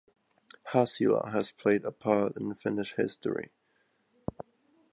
[0.71, 3.51] Husula has played a part in Finnish history.